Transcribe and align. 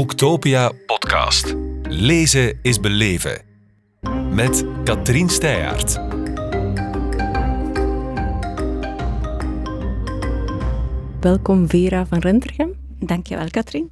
Boektopia 0.00 0.72
podcast. 0.86 1.54
Lezen 1.82 2.58
is 2.62 2.80
beleven. 2.80 3.42
Met 4.30 4.64
Katrien 4.84 5.28
Steyaert. 5.28 6.00
Welkom 11.20 11.68
Vera 11.68 12.06
van 12.06 12.18
Rentergem. 12.18 12.74
Dankjewel 12.98 13.50
Katrien. 13.50 13.90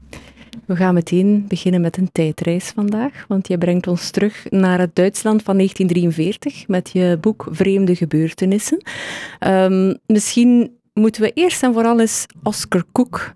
We 0.66 0.77
gaan 0.77 0.95
meteen 0.95 1.45
beginnen 1.48 1.80
met 1.80 1.96
een 1.96 2.12
tijdreis 2.12 2.72
vandaag, 2.75 3.25
want 3.27 3.48
je 3.48 3.59
brengt 3.59 3.86
ons 3.86 4.11
terug 4.11 4.46
naar 4.50 4.79
het 4.79 4.95
Duitsland 4.95 5.43
van 5.43 5.56
1943 5.56 6.68
met 6.68 6.90
je 6.93 7.18
boek 7.20 7.46
Vreemde 7.50 7.96
Gebeurtenissen. 7.96 8.82
Um, 9.46 9.98
misschien 10.06 10.77
moeten 10.93 11.22
we 11.22 11.32
eerst 11.32 11.62
en 11.62 11.72
vooral 11.72 12.00
eens 12.00 12.27
Oscar 12.43 12.84
Koek 12.93 13.32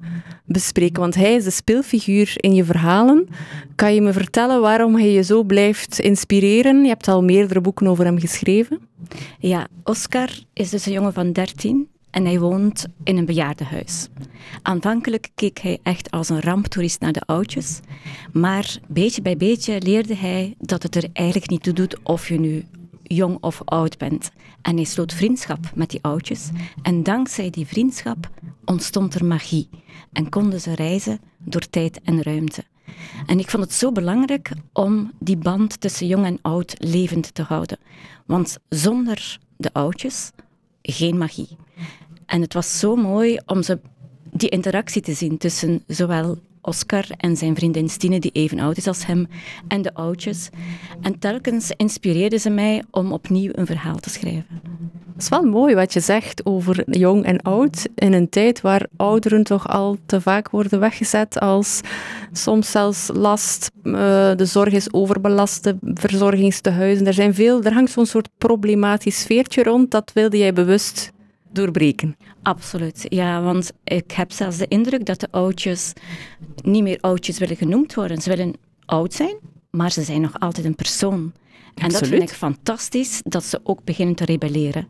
bespreken, 0.52 1.00
want 1.00 1.14
hij 1.14 1.34
is 1.34 1.44
de 1.44 1.50
speelfiguur 1.50 2.32
in 2.36 2.54
je 2.54 2.64
verhalen. 2.64 3.28
Kan 3.74 3.94
je 3.94 4.00
me 4.00 4.12
vertellen 4.12 4.60
waarom 4.60 4.94
hij 4.94 5.10
je 5.10 5.22
zo 5.22 5.42
blijft 5.42 6.00
inspireren? 6.00 6.82
Je 6.82 6.88
hebt 6.88 7.08
al 7.08 7.22
meerdere 7.22 7.60
boeken 7.60 7.86
over 7.86 8.04
hem 8.04 8.18
geschreven. 8.18 8.80
Ja, 9.38 9.66
Oscar 9.84 10.30
is 10.52 10.70
dus 10.70 10.86
een 10.86 10.92
jongen 10.92 11.12
van 11.12 11.32
13 11.32 11.88
en 12.10 12.24
hij 12.24 12.38
woont 12.38 12.86
in 13.04 13.16
een 13.16 13.24
bejaardenhuis. 13.24 14.08
Aanvankelijk 14.62 15.28
keek 15.34 15.58
hij 15.58 15.78
echt 15.82 16.10
als 16.10 16.28
een 16.28 16.40
ramptoerist 16.40 17.00
naar 17.00 17.12
de 17.12 17.22
oudjes, 17.26 17.80
maar 18.32 18.76
beetje 18.88 19.22
bij 19.22 19.36
beetje 19.36 19.80
leerde 19.80 20.16
hij 20.16 20.54
dat 20.58 20.82
het 20.82 20.96
er 20.96 21.08
eigenlijk 21.12 21.50
niet 21.50 21.62
toe 21.62 21.72
doet 21.72 21.96
of 22.02 22.28
je 22.28 22.40
nu 22.40 22.64
jong 23.14 23.38
of 23.40 23.62
oud 23.64 23.98
bent. 23.98 24.30
En 24.62 24.76
hij 24.76 24.84
sloot 24.84 25.12
vriendschap 25.12 25.58
met 25.74 25.90
die 25.90 26.02
oudjes. 26.02 26.50
En 26.82 27.02
dankzij 27.02 27.50
die 27.50 27.66
vriendschap 27.66 28.30
ontstond 28.64 29.14
er 29.14 29.24
magie. 29.24 29.68
En 30.12 30.28
konden 30.28 30.60
ze 30.60 30.74
reizen 30.74 31.20
door 31.38 31.70
tijd 31.70 32.00
en 32.02 32.22
ruimte. 32.22 32.64
En 33.26 33.38
ik 33.38 33.50
vond 33.50 33.62
het 33.62 33.72
zo 33.72 33.92
belangrijk 33.92 34.50
om 34.72 35.12
die 35.18 35.36
band 35.36 35.80
tussen 35.80 36.06
jong 36.06 36.24
en 36.24 36.38
oud 36.42 36.74
levend 36.78 37.34
te 37.34 37.42
houden. 37.42 37.78
Want 38.26 38.58
zonder 38.68 39.38
de 39.56 39.72
oudjes 39.72 40.30
geen 40.82 41.18
magie. 41.18 41.56
En 42.26 42.40
het 42.40 42.54
was 42.54 42.78
zo 42.78 42.96
mooi 42.96 43.38
om 43.46 43.62
ze, 43.62 43.80
die 44.30 44.48
interactie 44.48 45.02
te 45.02 45.14
zien 45.14 45.38
tussen 45.38 45.82
zowel 45.86 46.38
Oscar 46.62 47.04
en 47.16 47.36
zijn 47.36 47.56
vriendin 47.56 47.88
Stine, 47.88 48.20
die 48.20 48.30
even 48.32 48.58
oud 48.58 48.76
is 48.76 48.86
als 48.86 49.06
hem, 49.06 49.26
en 49.68 49.82
de 49.82 49.94
oudjes. 49.94 50.48
En 51.00 51.18
telkens 51.18 51.72
inspireerden 51.76 52.40
ze 52.40 52.50
mij 52.50 52.82
om 52.90 53.12
opnieuw 53.12 53.50
een 53.52 53.66
verhaal 53.66 53.96
te 53.96 54.10
schrijven. 54.10 54.60
Het 55.12 55.22
is 55.22 55.28
wel 55.28 55.42
mooi 55.42 55.74
wat 55.74 55.92
je 55.92 56.00
zegt 56.00 56.46
over 56.46 56.98
jong 56.98 57.24
en 57.24 57.42
oud 57.42 57.88
in 57.94 58.12
een 58.12 58.28
tijd 58.28 58.60
waar 58.60 58.86
ouderen 58.96 59.42
toch 59.42 59.68
al 59.68 59.96
te 60.06 60.20
vaak 60.20 60.50
worden 60.50 60.80
weggezet 60.80 61.40
als 61.40 61.80
soms 62.32 62.70
zelfs 62.70 63.10
last. 63.14 63.70
Uh, 63.82 63.94
de 64.36 64.44
zorg 64.44 64.72
is 64.72 64.92
overbelast, 64.92 65.64
de 65.64 65.76
verzorgingstehuizen. 65.80 67.06
Er, 67.06 67.14
zijn 67.14 67.34
veel, 67.34 67.62
er 67.62 67.72
hangt 67.72 67.90
zo'n 67.90 68.06
soort 68.06 68.28
problematisch 68.38 69.20
sfeertje 69.20 69.62
rond. 69.62 69.90
Dat 69.90 70.10
wilde 70.14 70.38
jij 70.38 70.52
bewust 70.52 71.12
doorbreken. 71.52 72.16
Absoluut, 72.42 73.06
ja, 73.08 73.42
want 73.42 73.72
ik 73.84 74.10
heb 74.10 74.32
zelfs 74.32 74.56
de 74.56 74.68
indruk 74.68 75.06
dat 75.06 75.20
de 75.20 75.28
oudjes 75.30 75.92
niet 76.62 76.82
meer 76.82 76.98
oudjes 77.00 77.38
willen 77.38 77.56
genoemd 77.56 77.94
worden. 77.94 78.22
Ze 78.22 78.28
willen 78.28 78.54
oud 78.84 79.14
zijn, 79.14 79.36
maar 79.70 79.92
ze 79.92 80.02
zijn 80.02 80.20
nog 80.20 80.38
altijd 80.38 80.66
een 80.66 80.74
persoon. 80.74 81.32
En 81.74 81.88
dat 81.88 82.06
vind 82.06 82.22
ik 82.22 82.30
fantastisch, 82.30 83.20
dat 83.24 83.44
ze 83.44 83.60
ook 83.62 83.84
beginnen 83.84 84.14
te 84.14 84.24
rebelleren. 84.24 84.88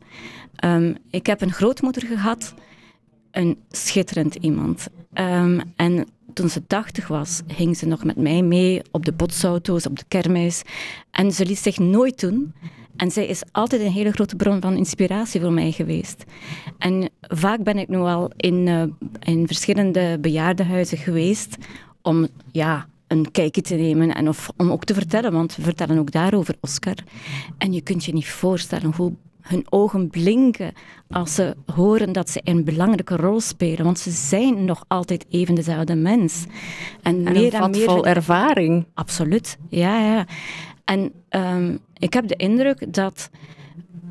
Um, 0.64 0.96
ik 1.10 1.26
heb 1.26 1.40
een 1.40 1.52
grootmoeder 1.52 2.06
gehad, 2.06 2.54
een 3.32 3.58
schitterend 3.70 4.34
iemand. 4.34 4.86
Um, 5.14 5.60
en 5.76 6.06
toen 6.34 6.48
ze 6.48 6.66
80 6.66 7.08
was, 7.08 7.42
ging 7.46 7.76
ze 7.76 7.86
nog 7.86 8.04
met 8.04 8.16
mij 8.16 8.42
mee 8.42 8.82
op 8.90 9.04
de 9.04 9.12
botsauto's, 9.12 9.86
op 9.86 9.98
de 9.98 10.04
kermis. 10.08 10.62
En 11.10 11.32
ze 11.32 11.46
liet 11.46 11.58
zich 11.58 11.78
nooit 11.78 12.20
doen. 12.20 12.54
En 12.96 13.10
zij 13.10 13.26
is 13.26 13.42
altijd 13.52 13.82
een 13.82 13.92
hele 13.92 14.12
grote 14.12 14.36
bron 14.36 14.60
van 14.60 14.76
inspiratie 14.76 15.40
voor 15.40 15.52
mij 15.52 15.72
geweest. 15.72 16.24
En 16.78 17.10
vaak 17.20 17.62
ben 17.62 17.78
ik 17.78 17.88
nu 17.88 17.96
al 17.96 18.30
in, 18.36 18.66
uh, 18.66 18.82
in 19.20 19.46
verschillende 19.46 20.18
bejaardenhuizen 20.20 20.98
geweest 20.98 21.56
om 22.02 22.28
ja, 22.52 22.86
een 23.06 23.30
kijkje 23.30 23.62
te 23.62 23.74
nemen 23.74 24.14
en 24.14 24.28
of, 24.28 24.50
om 24.56 24.70
ook 24.70 24.84
te 24.84 24.94
vertellen, 24.94 25.32
want 25.32 25.56
we 25.56 25.62
vertellen 25.62 25.98
ook 25.98 26.10
daarover 26.10 26.56
Oscar. 26.60 26.96
En 27.58 27.72
je 27.72 27.80
kunt 27.80 28.04
je 28.04 28.12
niet 28.12 28.28
voorstellen 28.28 28.94
hoe 28.94 29.12
hun 29.42 29.66
ogen 29.68 30.08
blinken 30.10 30.72
als 31.10 31.34
ze 31.34 31.56
horen 31.74 32.12
dat 32.12 32.30
ze 32.30 32.40
een 32.44 32.64
belangrijke 32.64 33.16
rol 33.16 33.40
spelen. 33.40 33.84
Want 33.84 33.98
ze 33.98 34.10
zijn 34.10 34.64
nog 34.64 34.84
altijd 34.88 35.26
even 35.28 35.54
dezelfde 35.54 35.94
mens. 35.94 36.44
En, 37.02 37.26
en 37.26 37.32
meer 37.32 37.54
en 37.54 37.70
meer. 37.70 37.84
vol 37.84 38.06
ervaring. 38.06 38.86
Absoluut, 38.94 39.58
ja, 39.68 40.14
ja. 40.14 40.26
En 40.84 41.12
um, 41.30 41.78
ik 41.94 42.12
heb 42.12 42.28
de 42.28 42.36
indruk 42.36 42.92
dat 42.94 43.30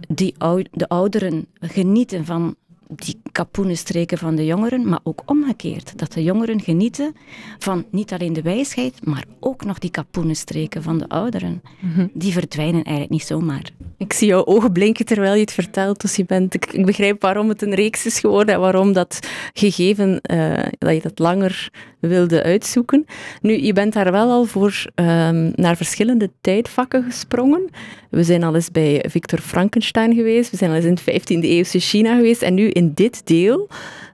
die 0.07 0.35
de 0.71 0.87
ouderen 0.87 1.47
genieten 1.59 2.25
van 2.25 2.55
die 2.95 3.21
kapoenenstreken 3.31 4.17
van 4.17 4.35
de 4.35 4.45
jongeren, 4.45 4.89
maar 4.89 4.99
ook 5.03 5.21
omgekeerd. 5.25 5.97
Dat 5.99 6.13
de 6.13 6.23
jongeren 6.23 6.61
genieten 6.61 7.15
van 7.57 7.85
niet 7.91 8.13
alleen 8.13 8.33
de 8.33 8.41
wijsheid, 8.41 9.05
maar 9.05 9.25
ook 9.39 9.65
nog 9.65 9.79
die 9.79 9.91
kapoenenstreken 9.91 10.83
van 10.83 10.97
de 10.97 11.09
ouderen. 11.09 11.61
Mhm. 11.79 12.07
Die 12.13 12.31
verdwijnen 12.31 12.83
eigenlijk 12.83 13.09
niet 13.09 13.23
zomaar. 13.23 13.71
Ik 13.97 14.13
zie 14.13 14.27
jouw 14.27 14.45
ogen 14.45 14.71
blinken 14.71 15.05
terwijl 15.05 15.33
je 15.33 15.41
het 15.41 15.51
vertelt, 15.51 16.01
dus 16.01 16.15
je 16.15 16.25
bent, 16.25 16.53
ik, 16.53 16.85
begrijp 16.85 17.21
waarom 17.21 17.49
het 17.49 17.61
een 17.61 17.75
reeks 17.75 18.05
is 18.05 18.19
geworden 18.19 18.55
en 18.55 18.61
waarom 18.61 18.93
dat 18.93 19.19
gegeven, 19.53 20.19
uh, 20.31 20.63
dat 20.77 20.93
je 20.93 21.01
dat 21.01 21.19
langer 21.19 21.69
wilde 21.99 22.43
uitzoeken. 22.43 23.05
Nu, 23.41 23.61
je 23.61 23.73
bent 23.73 23.93
daar 23.93 24.11
wel 24.11 24.29
al 24.29 24.45
voor 24.45 24.85
um, 24.95 25.51
naar 25.55 25.77
verschillende 25.77 26.31
tijdvakken 26.41 27.03
gesprongen. 27.03 27.69
We 28.09 28.23
zijn 28.23 28.43
al 28.43 28.55
eens 28.55 28.71
bij 28.71 29.05
Victor 29.09 29.39
Frankenstein 29.39 30.15
geweest, 30.15 30.51
we 30.51 30.57
zijn 30.57 30.69
al 30.69 30.75
eens 30.75 30.85
in 30.85 30.97
het 31.03 31.31
15e 31.31 31.49
eeuwse 31.49 31.79
China 31.79 32.15
geweest 32.15 32.41
en 32.41 32.53
nu 32.53 32.69
in 32.69 32.80
dit 32.93 33.27
deel 33.27 33.69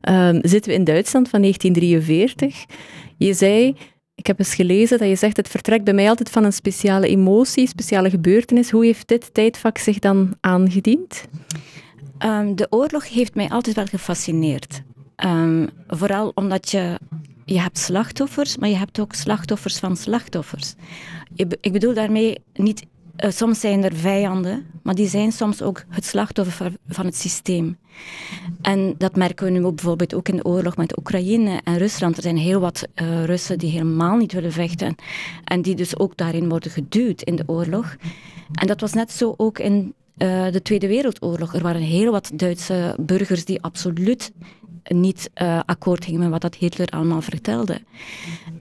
um, 0.10 0.40
zitten 0.42 0.72
we 0.72 0.78
in 0.78 0.84
Duitsland 0.84 1.30
van 1.30 1.42
1943. 1.42 2.66
Je 3.18 3.34
zei, 3.34 3.76
ik 4.16 4.28
heb 4.28 4.40
eens 4.40 4.56
gelezen 4.56 4.98
dat 4.98 5.08
je 5.08 5.16
zegt, 5.16 5.38
het 5.38 5.48
vertrekt 5.48 5.84
bij 5.84 5.94
mij 5.94 6.10
altijd 6.10 6.30
van 6.30 6.44
een 6.44 6.54
speciale 6.54 7.08
emotie, 7.08 7.68
speciale 7.68 8.10
gebeurtenis. 8.10 8.72
Hoe 8.72 8.86
heeft 8.86 9.08
dit 9.08 9.34
tijdvak 9.34 9.78
zich 9.78 10.00
dan 10.00 10.36
aangediend? 10.40 11.26
Um, 12.26 12.56
de 12.56 12.68
oorlog 12.70 13.10
heeft 13.10 13.36
mij 13.36 13.50
altijd 13.50 13.76
wel 13.76 13.86
gefascineerd. 13.86 14.82
Um, 15.26 15.70
vooral 15.88 16.32
omdat 16.36 16.72
je, 16.72 17.00
je 17.46 17.60
hebt 17.60 17.78
slachtoffers, 17.78 18.58
maar 18.58 18.70
je 18.70 18.76
hebt 18.76 19.00
ook 19.00 19.14
slachtoffers 19.14 19.80
van 19.80 19.98
slachtoffers. 19.98 20.74
Ik 21.36 21.72
bedoel 21.72 21.94
daarmee 21.94 22.38
niet 22.54 22.86
uh, 23.24 23.32
soms 23.32 23.60
zijn 23.60 23.84
er 23.84 23.96
vijanden, 23.96 24.66
maar 24.84 24.96
die 24.96 25.08
zijn 25.08 25.32
soms 25.32 25.62
ook 25.62 25.84
het 25.90 26.06
slachtoffer 26.06 26.72
van 26.88 27.06
het 27.06 27.16
systeem. 27.16 27.78
En 28.62 28.96
dat 28.98 29.16
merken 29.16 29.46
we 29.46 29.52
nu 29.52 29.62
bijvoorbeeld 29.62 30.14
ook 30.14 30.30
in 30.30 30.36
de 30.36 30.46
oorlog 30.46 30.78
met 30.78 30.98
Oekraïne 30.98 31.62
en 31.64 31.78
Rusland. 31.78 32.18
Er 32.18 32.24
zijn 32.24 32.38
heel 32.38 32.60
wat 32.60 32.88
uh, 32.96 33.24
Russen 33.24 33.58
die 33.58 33.72
helemaal 33.72 34.18
niet 34.18 34.34
willen 34.34 34.52
vechten 34.52 34.96
en 35.44 35.62
die 35.62 35.76
dus 35.76 36.00
ook 36.00 36.18
daarin 36.18 36.50
worden 36.50 36.72
geduwd 36.72 37.22
in 37.22 37.36
de 37.36 37.44
oorlog. 37.46 37.96
En 38.54 38.68
dat 38.68 38.82
was 38.82 38.94
net 38.94 39.12
zo 39.12 39.34
ook 39.38 39.60
in 39.60 39.94
uh, 40.18 40.52
de 40.52 40.62
Tweede 40.62 40.88
Wereldoorlog. 40.88 41.56
Er 41.56 41.62
waren 41.62 41.82
heel 41.82 42.12
wat 42.12 42.32
Duitse 42.34 42.96
burgers 43.00 43.46
die 43.46 43.62
absoluut 43.62 44.32
niet 44.88 45.30
uh, 45.42 45.60
akkoord 45.66 46.06
gingen 46.06 46.20
met 46.20 46.30
wat 46.30 46.42
dat 46.42 46.56
Hitler 46.56 46.88
allemaal 46.88 47.22
vertelde. 47.22 47.82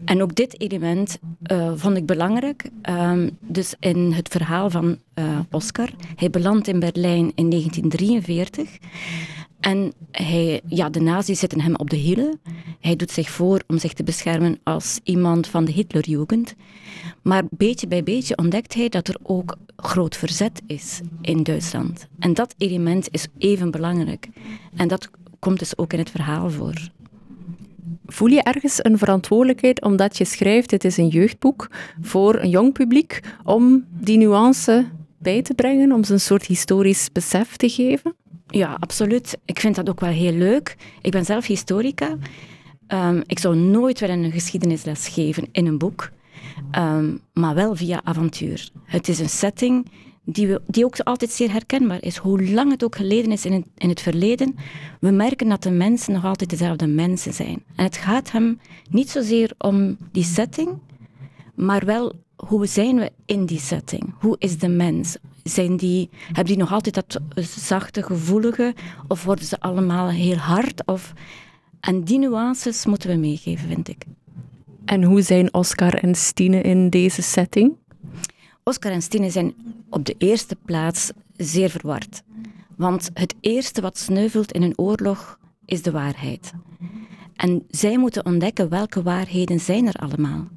En 0.04 0.22
ook 0.22 0.34
dit 0.34 0.60
element 0.60 1.19
uh, 1.53 1.72
vond 1.75 1.97
ik 1.97 2.06
belangrijk. 2.06 2.70
Um, 2.91 3.37
dus 3.41 3.75
in 3.81 4.12
het 4.12 4.28
verhaal 4.28 4.70
van 4.70 4.98
uh, 5.14 5.38
Oscar, 5.50 5.91
hij 6.16 6.31
belandt 6.31 6.69
in 6.69 6.81
Berlijn 6.81 7.32
in 7.34 7.50
1943. 7.50 8.78
En 9.60 9.92
hij, 10.10 10.60
ja, 10.66 10.91
de 10.91 11.00
nazi's 11.00 11.38
zitten 11.38 11.60
hem 11.60 11.76
op 11.76 11.91
de 11.91 11.97
hielen. 11.97 12.41
Hij 12.81 12.97
doet 12.97 13.10
zich 13.10 13.31
voor 13.31 13.62
om 13.66 13.78
zich 13.78 13.93
te 13.93 14.03
beschermen 14.03 14.58
als 14.62 15.00
iemand 15.03 15.46
van 15.46 15.64
de 15.64 15.72
Hitlerjugend. 15.72 16.55
Maar 17.22 17.43
beetje 17.50 17.87
bij 17.87 18.02
beetje 18.02 18.37
ontdekt 18.37 18.75
hij 18.75 18.88
dat 18.88 19.08
er 19.08 19.17
ook 19.22 19.56
groot 19.76 20.17
verzet 20.17 20.62
is 20.67 21.00
in 21.20 21.43
Duitsland. 21.43 22.08
En 22.19 22.34
dat 22.34 22.55
element 22.58 23.08
is 23.11 23.26
even 23.38 23.70
belangrijk. 23.70 24.29
En 24.76 24.88
dat 24.88 25.11
komt 25.38 25.59
dus 25.59 25.79
ook 25.79 25.93
in 25.93 25.99
het 25.99 26.11
verhaal 26.11 26.50
voor. 26.50 26.75
Voel 28.06 28.29
je 28.29 28.43
ergens 28.43 28.85
een 28.85 28.99
verantwoordelijkheid 28.99 29.83
omdat 29.83 30.19
je 30.19 30.25
schrijft, 30.25 30.71
het 30.71 30.85
is 30.85 30.97
een 30.97 31.09
jeugdboek 31.09 31.71
voor 32.00 32.35
een 32.41 32.49
jong 32.49 32.73
publiek, 32.73 33.21
om 33.44 33.85
die 33.91 34.19
nuance 34.19 34.87
bij 35.19 35.43
te 35.43 35.55
brengen, 35.55 35.93
om 35.93 36.05
ze 36.05 36.12
een 36.12 36.21
soort 36.21 36.47
historisch 36.47 37.12
besef 37.12 37.56
te 37.56 37.69
geven? 37.69 38.15
Ja, 38.47 38.77
absoluut. 38.81 39.38
Ik 39.44 39.61
vind 39.61 39.75
dat 39.75 39.88
ook 39.88 40.00
wel 40.00 40.11
heel 40.11 40.33
leuk. 40.33 40.77
Ik 41.03 41.11
ben 41.11 41.25
zelf 41.25 41.47
historica. 41.47 42.17
Um, 42.89 43.23
ik 43.27 43.39
zou 43.39 43.56
nooit 43.56 44.00
willen 44.00 44.23
een 44.23 44.32
geschiedenisles 44.32 45.09
geven 45.09 45.49
in 45.53 45.67
een 45.67 45.79
boek, 45.79 46.11
um, 46.79 47.21
maar 47.32 47.55
wel 47.55 47.77
via 47.77 48.00
avontuur. 48.05 48.69
Het 48.85 49.09
is 49.09 49.19
een 49.19 49.29
setting 49.29 49.91
die, 50.26 50.46
we, 50.46 50.61
die 50.67 50.84
ook 50.84 51.00
altijd 51.00 51.31
zeer 51.31 51.52
herkenbaar 51.52 52.02
is. 52.02 52.17
Hoe 52.17 52.50
lang 52.50 52.70
het 52.70 52.84
ook 52.84 52.96
geleden 52.96 53.32
is 53.32 53.44
in 53.44 53.52
het, 53.52 53.64
in 53.76 53.88
het 53.88 54.00
verleden, 54.00 54.56
we 55.00 55.11
merken 55.11 55.49
dat 55.49 55.62
de 55.62 55.70
mensen 55.70 56.12
nog 56.12 56.25
altijd 56.25 56.50
dezelfde 56.50 56.87
mensen 56.87 57.32
zijn. 57.32 57.62
En 57.76 57.84
het 57.84 57.96
gaat 57.96 58.32
hem 58.32 58.61
niet 58.90 59.11
zozeer 59.11 59.52
om 59.58 59.96
die 60.12 60.25
setting, 60.25 60.78
maar 61.55 61.84
wel 61.84 62.12
hoe 62.37 62.67
zijn 62.67 62.96
we 62.96 63.12
in 63.25 63.46
die 63.46 63.61
setting? 63.61 64.14
Hoe 64.19 64.37
is 64.38 64.58
de 64.58 64.69
mens? 64.69 65.17
Zijn 65.43 65.76
die, 65.76 66.08
hebben 66.26 66.44
die 66.44 66.56
nog 66.56 66.72
altijd 66.72 66.94
dat 66.94 67.20
zachte, 67.58 68.02
gevoelige, 68.02 68.75
of 69.08 69.25
worden 69.25 69.44
ze 69.44 69.61
allemaal 69.61 70.08
heel 70.08 70.37
hard? 70.37 70.87
Of, 70.87 71.12
en 71.81 72.05
die 72.05 72.19
nuances 72.19 72.87
moeten 72.87 73.11
we 73.11 73.17
meegeven, 73.17 73.69
vind 73.69 73.88
ik. 73.88 74.05
En 74.84 75.02
hoe 75.02 75.22
zijn 75.22 75.55
Oscar 75.55 75.94
en 75.94 76.14
Stine 76.14 76.61
in 76.61 76.90
deze 76.90 77.22
setting? 77.22 77.76
Oscar 78.69 78.93
en 78.93 79.03
Stine 79.03 79.31
zijn 79.31 79.55
op 79.91 80.05
de 80.05 80.15
eerste 80.19 80.57
plaats 80.65 81.11
zeer 81.37 81.71
verward. 81.71 82.23
Want 82.77 83.11
het 83.15 83.35
eerste 83.41 83.81
wat 83.81 83.99
sneuvelt 83.99 84.53
in 84.53 84.63
een 84.63 84.79
oorlog 84.79 85.39
is 85.65 85.83
de 85.83 85.91
waarheid. 85.91 86.53
En 87.37 87.65
zij 87.71 87.99
moeten 87.99 88.27
ontdekken 88.27 88.69
welke 88.69 89.03
waarheden 89.03 89.61
zijn 89.61 89.87
er 89.87 89.95
allemaal. 89.95 90.49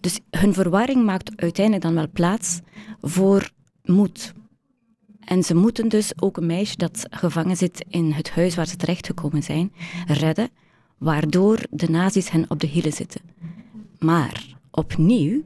Dus 0.00 0.20
hun 0.30 0.54
verwarring 0.54 1.04
maakt 1.04 1.32
uiteindelijk 1.36 1.84
dan 1.84 1.94
wel 1.94 2.08
plaats 2.12 2.60
voor 3.00 3.50
moed. 3.84 4.32
En 5.20 5.42
ze 5.42 5.54
moeten 5.54 5.88
dus 5.88 6.12
ook 6.22 6.36
een 6.36 6.46
meisje 6.46 6.76
dat 6.76 7.06
gevangen 7.10 7.56
zit 7.56 7.84
in 7.88 8.12
het 8.12 8.30
huis 8.30 8.54
waar 8.54 8.66
ze 8.66 8.76
terechtgekomen 8.76 9.42
zijn, 9.42 9.72
redden, 10.06 10.48
waardoor 10.98 11.58
de 11.70 11.88
nazi's 11.88 12.30
hen 12.30 12.44
op 12.48 12.60
de 12.60 12.66
hielen 12.66 12.92
zitten. 12.92 13.20
Maar 13.98 14.46
opnieuw 14.70 15.42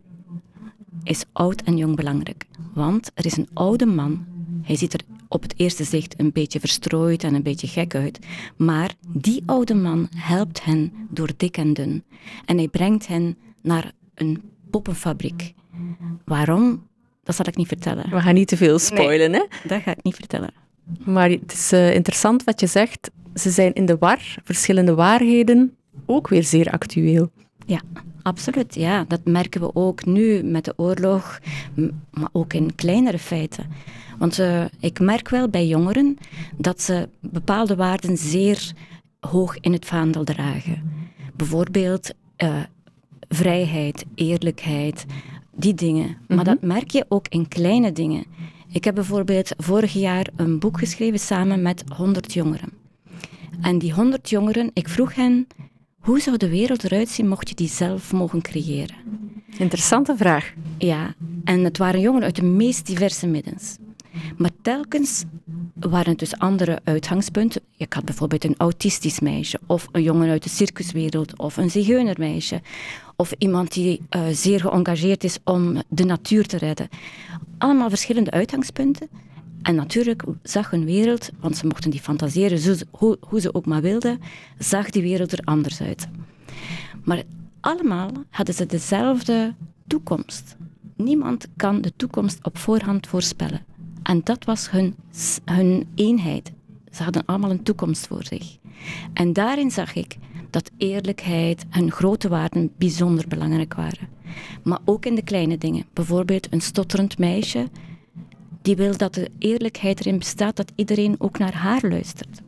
is 1.03 1.25
oud 1.33 1.63
en 1.63 1.77
jong 1.77 1.97
belangrijk. 1.97 2.47
Want 2.75 3.11
er 3.15 3.27
is 3.27 3.37
een 3.37 3.49
oude 3.53 3.87
man. 3.87 4.25
Hij 4.63 4.77
ziet 4.77 4.93
er 4.93 5.01
op 5.29 5.43
het 5.43 5.55
eerste 5.57 5.85
zicht 5.85 6.21
een 6.21 6.33
beetje 6.33 6.61
verstrooid 6.61 7.25
en 7.25 7.35
een 7.35 7.43
beetje 7.43 7.67
gek 7.67 7.95
uit. 7.95 8.19
Maar 8.57 8.95
die 9.09 9.43
oude 9.47 9.75
man 9.75 10.09
helpt 10.17 10.65
hen 10.65 10.93
door 11.11 11.31
dik 11.37 11.57
en 11.57 11.73
dun. 11.73 12.05
En 12.45 12.57
hij 12.57 12.69
brengt 12.69 13.07
hen 13.07 13.37
naar 13.63 13.93
een 14.15 14.43
poppenfabriek. 14.71 15.55
Waarom? 16.25 16.87
Dat 17.23 17.35
zal 17.35 17.47
ik 17.47 17.57
niet 17.57 17.69
vertellen. 17.69 18.11
We 18.11 18.21
gaan 18.21 18.35
niet 18.35 18.49
te 18.49 18.57
veel 18.57 18.79
spoilen, 18.79 19.33
hè? 19.33 19.45
Dat 19.65 19.83
ga 19.83 19.91
ik 19.91 20.03
niet 20.03 20.15
vertellen. 20.15 20.53
Maar 21.05 21.31
het 21.31 21.53
is 21.53 21.73
uh, 21.73 21.95
interessant 21.95 22.45
wat 22.45 22.61
je 22.61 22.67
zegt. 22.67 23.11
Ze 23.35 23.51
zijn 23.51 23.73
in 23.73 23.87
de 23.87 23.97
war, 23.99 24.37
verschillende 24.45 24.95
waarheden, 24.95 25.77
ook 26.07 26.29
weer 26.29 26.45
zeer 26.45 26.71
actueel. 26.71 27.31
Ja, 27.67 27.81
absoluut. 28.25 28.75
Ja, 28.75 29.05
dat 29.09 29.21
merken 29.25 29.61
we 29.61 29.75
ook 29.75 30.05
nu 30.05 30.43
met 30.43 30.65
de 30.65 30.73
oorlog, 30.77 31.41
maar 32.11 32.29
ook 32.33 32.53
in 32.53 32.75
kleinere 32.75 33.19
feiten. 33.19 33.67
Want 34.19 34.39
uh, 34.39 34.65
ik 34.81 35.01
merk 35.01 35.29
wel 35.29 35.49
bij 35.49 35.67
jongeren 35.67 36.19
dat 36.57 36.81
ze 36.81 37.09
bepaalde 37.21 37.77
waarden 37.77 38.17
zeer 38.17 38.73
hoog 39.21 39.57
in 39.61 39.73
het 39.73 39.85
vaandel 39.85 40.25
dragen. 40.25 40.83
Bijvoorbeeld 41.37 42.11
uh, 42.39 42.57
vrijheid, 43.29 44.05
eerlijkheid, 44.15 45.07
die 45.55 45.75
dingen. 45.75 46.17
Maar 46.27 46.37
mhm. 46.37 46.45
dat 46.47 46.63
merk 46.63 46.91
je 46.91 47.05
ook 47.09 47.29
in 47.29 47.49
kleine 47.49 47.93
dingen. 47.93 48.25
Ik 48.73 48.85
heb 48.85 48.95
bijvoorbeeld 48.95 49.53
vorig 49.57 49.93
jaar 49.93 50.27
een 50.37 50.59
boek 50.59 50.79
geschreven 50.79 51.19
samen 51.19 51.63
met 51.63 51.85
100 51.97 52.33
jongeren. 52.33 52.73
En 53.61 53.79
die 53.79 53.93
100 53.93 54.31
jongeren, 54.31 54.71
ik 54.73 54.89
vroeg 54.89 55.15
hen, 55.15 55.47
hoe 56.05 56.21
zou 56.21 56.37
de 56.37 56.49
wereld 56.49 56.85
eruit 56.85 57.09
zien 57.09 57.29
mocht 57.29 57.49
je 57.49 57.55
die 57.55 57.69
zelf 57.69 58.13
mogen 58.13 58.43
creëren? 58.43 58.97
Interessante 59.59 60.17
vraag. 60.17 60.53
Ja, 60.79 61.15
en 61.45 61.65
het 61.65 61.79
waren 61.79 62.01
jongeren 62.01 62.25
uit 62.25 62.37
de 62.37 62.43
meest 62.43 62.87
diverse 62.87 63.27
middens. 63.27 63.77
Maar 64.37 64.51
telkens 64.63 65.25
waren 65.75 66.11
het 66.11 66.19
dus 66.19 66.39
andere 66.39 66.81
uitgangspunten. 66.85 67.63
Je 67.71 67.87
had 67.89 68.05
bijvoorbeeld 68.05 68.45
een 68.45 68.55
autistisch 68.59 69.21
meisje, 69.21 69.61
of 69.67 69.89
een 69.93 70.03
jongen 70.03 70.31
uit 70.31 70.43
de 70.43 70.49
circuswereld, 70.49 71.39
of 71.39 71.57
een 71.57 71.71
zigeunermeisje, 71.71 72.63
of 73.17 73.33
iemand 73.39 73.73
die 73.73 74.01
uh, 74.11 74.23
zeer 74.31 74.61
geëngageerd 74.61 75.25
is 75.25 75.39
om 75.45 75.83
de 75.89 76.05
natuur 76.05 76.47
te 76.47 76.59
redden. 76.59 76.89
Allemaal 77.59 77.89
verschillende 77.89 78.31
uitgangspunten. 78.31 79.09
En 79.65 79.75
natuurlijk 79.75 80.23
zag 80.43 80.71
hun 80.71 80.85
wereld, 80.85 81.31
want 81.41 81.57
ze 81.57 81.67
mochten 81.67 81.91
die 81.91 82.01
fantaseren 82.01 82.87
hoe, 82.91 83.19
hoe 83.21 83.41
ze 83.41 83.55
ook 83.55 83.67
maar 83.67 83.83
wilden, 83.83 84.21
zag 84.59 84.91
die 84.91 85.03
wereld 85.03 85.33
er 85.33 85.45
anders 85.45 85.81
uit. 85.81 86.09
Maar 87.05 87.23
allemaal 87.61 88.11
hadden 88.31 88.55
ze 88.55 88.67
dezelfde 88.67 89.55
toekomst. 89.87 90.57
Niemand 90.97 91.47
kan 91.57 91.81
de 91.81 91.93
toekomst 91.97 92.39
op 92.45 92.59
voorhand 92.59 93.07
voorspellen. 93.07 93.65
En 94.03 94.21
dat 94.25 94.45
was 94.45 94.71
hun, 94.71 94.95
hun 95.45 95.87
eenheid. 95.95 96.53
Ze 96.93 97.03
hadden 97.03 97.25
allemaal 97.25 97.51
een 97.51 97.63
toekomst 97.63 98.07
voor 98.07 98.25
zich. 98.25 98.57
En 99.13 99.33
daarin 99.33 99.71
zag 99.71 99.95
ik 99.95 100.17
dat 100.51 100.71
eerlijkheid, 100.77 101.65
hun 101.71 101.91
grote 101.91 102.29
waarden 102.29 102.73
bijzonder 102.79 103.29
belangrijk 103.29 103.75
waren. 103.75 104.09
Maar 104.63 104.79
ook 104.85 105.07
in 105.07 105.15
de 105.15 105.23
kleine 105.23 105.59
dingen. 105.59 105.85
Bijvoorbeeld 105.93 106.53
een 106.53 106.61
stotterend 106.61 107.19
meisje 107.19 107.69
die 108.65 108.77
wil 108.77 108.97
dat 108.97 109.15
de 109.15 109.31
eerlijkheid 109.39 110.01
erin 110.01 110.19
bestaat 110.19 110.57
dat 110.57 110.73
iedereen 110.75 111.15
ook 111.19 111.39
naar 111.39 111.55
haar 111.55 111.81
luistert. 111.89 112.41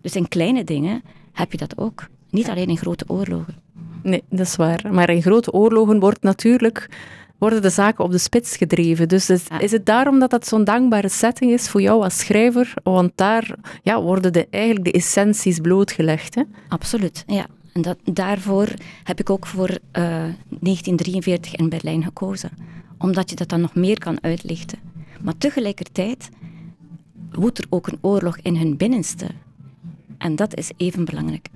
Dus 0.00 0.16
in 0.16 0.28
kleine 0.28 0.64
dingen 0.64 1.02
heb 1.32 1.52
je 1.52 1.58
dat 1.58 1.78
ook. 1.78 2.08
Niet 2.30 2.48
alleen 2.48 2.68
in 2.68 2.76
grote 2.76 3.04
oorlogen. 3.06 3.54
Nee, 4.02 4.22
dat 4.28 4.46
is 4.46 4.56
waar. 4.56 4.88
Maar 4.92 5.10
in 5.10 5.22
grote 5.22 5.52
oorlogen 5.52 6.00
wordt 6.00 6.22
natuurlijk 6.22 6.88
worden 7.38 7.62
de 7.62 7.70
zaken 7.70 8.04
op 8.04 8.10
de 8.10 8.18
spits 8.18 8.56
gedreven. 8.56 9.08
Dus 9.08 9.30
is, 9.30 9.46
is 9.58 9.70
het 9.70 9.86
daarom 9.86 10.18
dat 10.18 10.30
dat 10.30 10.46
zo'n 10.46 10.64
dankbare 10.64 11.08
setting 11.08 11.52
is 11.52 11.68
voor 11.68 11.82
jou 11.82 12.02
als 12.02 12.18
schrijver? 12.18 12.74
Want 12.82 13.12
daar 13.14 13.54
ja, 13.82 14.02
worden 14.02 14.32
de, 14.32 14.46
eigenlijk 14.50 14.84
de 14.84 14.92
essenties 14.92 15.58
blootgelegd. 15.58 16.34
Hè? 16.34 16.42
Absoluut, 16.68 17.24
ja. 17.26 17.46
En 17.72 17.82
dat, 17.82 17.98
daarvoor 18.04 18.68
heb 19.04 19.20
ik 19.20 19.30
ook 19.30 19.46
voor 19.46 19.68
uh, 19.68 19.76
eh, 19.90 20.34
1943 20.60 21.56
in 21.56 21.68
Berlijn 21.68 22.02
gekozen. 22.02 22.50
Omdat 22.98 23.30
je 23.30 23.36
dat 23.36 23.48
dan 23.48 23.60
nog 23.60 23.74
meer 23.74 23.98
kan 23.98 24.22
uitlichten. 24.22 24.89
Maar 25.22 25.38
tegelijkertijd 25.38 26.28
woedt 27.30 27.58
er 27.58 27.66
ook 27.68 27.86
een 27.86 27.98
oorlog 28.00 28.38
in 28.38 28.56
hun 28.56 28.76
binnenste. 28.76 29.26
En 30.18 30.36
dat 30.36 30.56
is 30.56 30.70
even 30.76 31.04
belangrijk. 31.04 31.48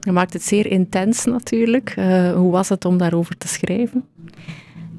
Je 0.00 0.12
maakt 0.12 0.32
het 0.32 0.42
zeer 0.42 0.66
intens 0.66 1.24
natuurlijk. 1.24 1.96
Uh, 1.96 2.32
hoe 2.32 2.50
was 2.50 2.68
het 2.68 2.84
om 2.84 2.98
daarover 2.98 3.38
te 3.38 3.48
schrijven? 3.48 4.04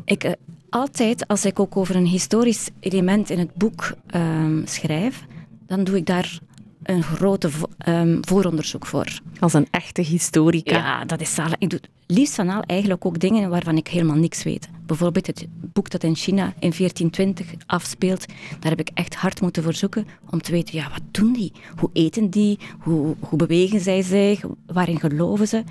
Ik, 0.06 0.24
uh, 0.24 0.32
altijd, 0.70 1.28
als 1.28 1.46
ik 1.46 1.60
ook 1.60 1.78
over 1.78 1.96
een 1.96 2.06
historisch 2.06 2.70
element 2.80 3.30
in 3.30 3.40
het 3.40 3.54
boek 3.54 3.94
um, 4.16 4.62
schrijf, 4.66 5.26
dan 5.68 5.84
doe 5.84 5.96
ik 5.96 6.06
daar 6.06 6.40
een 6.84 7.04
grote 7.04 7.50
um, 7.88 8.18
vooronderzoek 8.22 8.86
voor. 8.86 9.20
Als 9.40 9.54
een 9.54 9.68
echte 9.72 10.02
historica. 10.02 10.78
Ja, 10.78 11.06
dat 11.06 11.22
is 11.22 11.34
zalig. 11.34 11.56
Ik 11.58 11.70
doe 11.70 11.80
liefst 12.08 12.36
van 12.36 12.50
al 12.50 12.62
eigenlijk 12.62 13.06
ook 13.06 13.20
dingen 13.20 13.50
waarvan 13.50 13.78
ik 13.78 13.88
helemaal 13.88 14.16
niks 14.16 14.44
weet. 14.44 14.70
Bijvoorbeeld 14.86 15.28
het 15.28 15.48
boek 15.50 15.90
dat 15.90 16.04
in 16.04 16.16
China 16.16 16.44
in 16.44 16.74
1420 16.78 17.54
afspeelt. 17.66 18.26
Daar 18.60 18.70
heb 18.70 18.80
ik 18.80 18.90
echt 18.94 19.16
hard 19.16 19.42
moeten 19.42 19.64
voor 19.64 19.74
zoeken 19.74 20.08
om 20.30 20.42
te 20.42 20.52
weten, 20.52 20.76
ja, 20.76 20.90
wat 20.90 21.02
doen 21.12 21.34
die? 21.34 21.52
Hoe 21.76 21.90
eten 21.94 22.30
die? 22.30 22.60
Hoe, 22.80 23.16
hoe 23.20 23.38
bewegen 23.38 23.80
zij 23.80 24.02
zich? 24.02 24.42
Waarin 24.66 25.00
geloven 25.00 25.48
ze? 25.48 25.64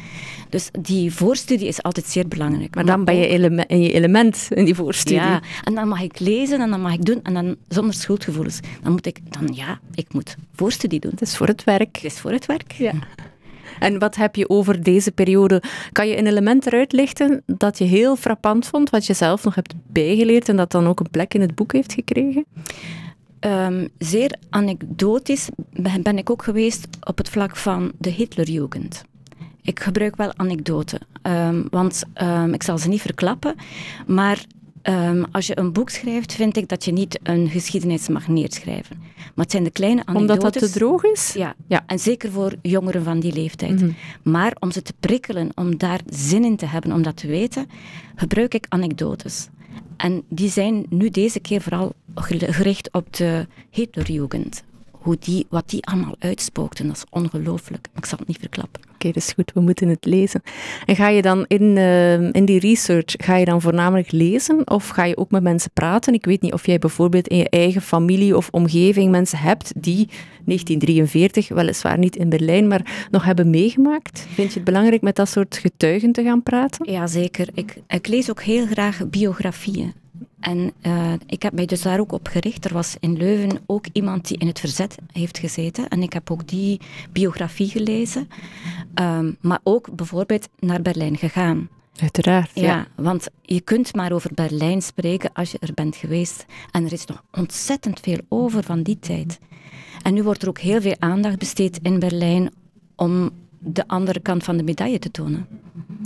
Dus 0.49 0.71
die 0.81 1.15
voorstudie 1.15 1.67
is 1.67 1.83
altijd 1.83 2.07
zeer 2.07 2.29
belangrijk. 2.29 2.75
Maar 2.75 2.87
dan 2.87 3.05
ben 3.05 3.17
je 3.17 3.29
in 3.67 3.83
je 3.83 3.93
element 3.93 4.49
in 4.51 4.65
die 4.65 4.75
voorstudie. 4.75 5.21
Ja, 5.21 5.43
en 5.65 5.75
dan 5.75 5.89
mag 5.89 6.01
ik 6.01 6.19
lezen 6.19 6.61
en 6.61 6.71
dan 6.71 6.81
mag 6.81 6.93
ik 6.93 7.05
doen 7.05 7.21
en 7.23 7.35
dan 7.35 7.57
zonder 7.69 7.95
schuldgevoelens. 7.95 8.61
Dan 8.83 8.93
moet 8.93 9.07
ik, 9.07 9.19
dan 9.33 9.55
ja, 9.55 9.81
ik 9.95 10.13
moet 10.13 10.37
voorstudie 10.55 11.01
doen. 11.01 11.11
Het 11.11 11.23
is 11.23 11.37
voor 11.37 11.47
het 11.47 11.65
werk. 11.65 11.97
Het 11.97 12.05
is 12.05 12.19
voor 12.19 12.31
het 12.31 12.47
werk. 12.47 12.73
Ja. 12.73 12.93
En 13.79 13.99
wat 13.99 14.17
heb 14.17 14.37
je 14.37 14.49
over 14.49 14.83
deze 14.83 15.13
periode? 15.13 15.63
Kan 15.93 16.09
je 16.09 16.19
een 16.19 16.27
element 16.27 16.67
eruit 16.67 16.93
lichten 16.93 17.43
dat 17.47 17.79
je 17.79 17.85
heel 17.85 18.17
frappant 18.17 18.67
vond, 18.67 18.91
wat 18.91 19.07
je 19.07 19.15
zelf 19.15 19.45
nog 19.45 19.55
hebt 19.55 19.75
bijgeleerd 19.87 20.49
en 20.49 20.57
dat 20.57 20.71
dan 20.71 20.87
ook 20.87 21.01
een 21.01 21.11
plek 21.11 21.35
in 21.35 21.41
het 21.41 21.55
boek 21.55 21.73
heeft 21.73 21.93
gekregen? 21.93 22.45
Um, 23.41 23.89
zeer 23.99 24.35
anekdotisch 24.51 25.49
ben 26.01 26.19
ik 26.19 26.31
ook 26.31 26.43
geweest 26.43 26.89
op 27.01 27.19
het 27.19 27.29
vlak 27.29 27.57
van 27.57 27.93
de 27.99 28.11
Hitlerjugend. 28.11 29.05
Ik 29.63 29.81
gebruik 29.81 30.17
wel 30.17 30.33
anekdoten, 30.37 31.01
um, 31.23 31.67
want 31.71 32.03
um, 32.23 32.55
ik 32.55 32.63
zal 32.63 32.79
ze 32.79 32.89
niet 32.89 33.01
verklappen, 33.01 33.55
maar 34.07 34.45
Um, 34.83 35.25
als 35.33 35.47
je 35.47 35.59
een 35.59 35.73
boek 35.73 35.91
schrijft, 35.91 36.35
vind 36.35 36.57
ik 36.57 36.69
dat 36.69 36.85
je 36.85 36.93
niet 36.93 37.19
een 37.23 37.49
geschiedenis 37.49 38.09
mag 38.09 38.29
neerschrijven. 38.29 38.97
Maar 39.17 39.45
het 39.45 39.51
zijn 39.51 39.65
de 39.65 39.71
kleine 39.71 40.07
anekdotes. 40.07 40.37
Omdat 40.37 40.53
dat 40.53 40.63
te 40.63 40.79
droog 40.79 41.05
is? 41.05 41.33
Ja, 41.33 41.55
ja. 41.67 41.83
en 41.87 41.99
zeker 41.99 42.31
voor 42.31 42.55
jongeren 42.63 43.03
van 43.03 43.21
die 43.21 43.33
leeftijd. 43.33 43.71
Mm 43.71 43.79
-hmm. 43.79 43.95
Maar 44.23 44.57
om 44.59 44.71
ze 44.71 44.83
te 44.83 44.93
prikkelen, 45.01 45.51
om 45.55 45.77
daar 45.77 46.01
zin 46.07 46.45
in 46.45 46.57
te 46.57 46.67
hebben, 46.67 46.93
om 46.93 47.03
dat 47.03 47.17
te 47.17 47.27
weten, 47.27 47.67
gebruik 48.15 48.55
ik 48.55 48.67
anekdotes. 48.69 49.49
En 49.97 50.23
die 50.29 50.51
zijn 50.51 50.87
nu 50.89 51.11
deze 51.11 51.41
keer 51.41 51.61
vooral 51.61 51.95
gericht 52.15 52.93
op 52.93 53.17
de 53.17 53.47
Hitlerjugend. 53.71 54.63
Hoe 55.03 55.17
die, 55.21 55.47
wat 55.49 55.69
die 55.71 55.85
allemaal 55.85 56.15
uitspookten, 56.19 56.87
dat 56.87 56.97
is 56.97 57.05
ongelooflijk. 57.11 57.89
Ik 57.95 58.05
zal 58.05 58.19
het 58.19 58.29
niet 58.29 58.39
verklappen. 58.39 58.81
Oké, 58.95 59.07
dat 59.07 59.17
is 59.17 59.33
goed, 59.33 59.53
we 59.55 59.61
moeten 59.61 59.89
het 59.89 60.05
lezen. 60.05 60.43
En 60.87 60.97
ga 60.97 61.09
je 61.09 61.23
dan 61.23 61.45
in, 61.49 61.63
uh, 61.77 62.33
in 62.33 62.45
die 62.45 62.61
research, 62.61 63.15
ga 63.17 63.37
je 63.37 63.45
dan 63.45 63.61
voornamelijk 63.61 64.13
lezen 64.13 64.71
of 64.71 64.89
ga 64.89 65.05
je 65.05 65.17
ook 65.17 65.31
met 65.31 65.43
mensen 65.43 65.71
praten? 65.73 66.15
Ik 66.15 66.25
weet 66.25 66.41
niet 66.41 66.53
of 66.53 66.67
jij 66.67 66.79
bijvoorbeeld 66.79 67.29
in 67.29 67.37
je 67.37 67.49
eigen 67.49 67.83
familie 67.83 68.37
of 68.37 68.49
omgeving 68.51 69.11
mensen 69.11 69.39
hebt 69.39 69.73
die 69.77 70.09
1943, 70.45 71.49
weliswaar 71.49 71.99
niet 71.99 72.17
in 72.17 72.29
Berlijn, 72.29 72.69
maar 72.69 73.07
nog 73.11 73.25
hebben 73.25 73.51
meegemaakt. 73.51 74.27
Vind 74.29 74.49
je 74.49 74.55
het 74.55 74.65
belangrijk 74.65 75.03
met 75.03 75.17
dat 75.17 75.29
soort 75.29 75.57
getuigen 75.57 76.13
te 76.13 76.23
gaan 76.23 76.43
praten? 76.43 76.93
Ja, 76.93 77.07
zeker. 77.07 77.49
Ik, 77.55 77.77
ik 77.89 78.07
lees 78.07 78.31
ook 78.31 78.43
heel 78.43 78.67
graag 78.67 79.09
biografieën. 79.09 79.93
En 80.43 80.73
uh, 80.83 81.13
ik 81.27 81.43
heb 81.43 81.53
mij 81.53 81.67
dus 81.67 81.83
daar 81.83 82.01
ook 82.01 82.13
op 82.13 82.29
gericht. 82.29 82.65
Er 82.65 82.73
was 82.73 82.97
in 83.01 83.17
Leuven 83.17 83.59
ook 83.67 83.87
iemand 83.93 84.29
die 84.29 84.39
in 84.39 84.47
het 84.47 84.61
verzet 84.61 84.97
heeft 85.13 85.39
gezeten. 85.39 85.89
En 85.89 86.03
ik 86.03 86.13
heb 86.13 86.31
ook 86.31 86.49
die 86.49 86.81
biografie 87.13 87.69
gelezen. 87.69 88.29
Um, 88.95 89.37
maar 89.41 89.61
ook 89.63 89.97
bijvoorbeeld 89.97 90.49
naar 90.59 90.83
Berlijn 90.83 91.17
gegaan. 91.17 91.69
Uiteraard. 92.01 92.51
Ja. 92.55 92.63
ja, 92.63 92.87
want 92.97 93.29
je 93.43 93.61
kunt 93.61 93.95
maar 93.95 94.13
over 94.13 94.31
Berlijn 94.35 94.83
spreken 94.83 95.33
als 95.33 95.51
je 95.51 95.59
er 95.61 95.75
bent 95.75 95.97
geweest. 95.97 96.47
En 96.71 96.85
er 96.85 96.93
is 96.93 97.05
nog 97.05 97.23
ontzettend 97.33 98.01
veel 98.01 98.19
over 98.29 98.63
van 98.63 98.83
die 98.83 98.99
tijd. 98.99 99.39
En 100.03 100.15
nu 100.15 100.23
wordt 100.23 100.43
er 100.43 100.49
ook 100.49 100.59
heel 100.59 100.81
veel 100.81 100.97
aandacht 100.99 101.39
besteed 101.39 101.79
in 101.83 101.99
Berlijn 101.99 102.53
om 102.97 103.31
de 103.65 103.85
andere 103.87 104.21
kant 104.21 104.45
van 104.45 104.57
de 104.57 104.63
medaille 104.63 104.99
te 104.99 105.11
tonen. 105.11 105.47